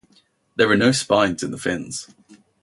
[0.55, 2.09] There are no spines in the fins.